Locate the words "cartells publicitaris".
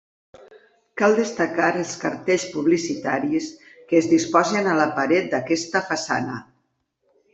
2.03-3.49